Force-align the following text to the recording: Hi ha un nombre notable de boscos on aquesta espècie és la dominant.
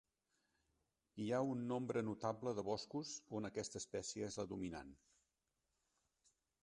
Hi 1.25 1.27
ha 1.31 1.41
un 1.55 1.61
nombre 1.71 2.03
notable 2.07 2.55
de 2.59 2.63
boscos 2.69 3.11
on 3.41 3.51
aquesta 3.51 3.83
espècie 3.85 4.31
és 4.33 4.39
la 4.43 4.47
dominant. 4.55 4.99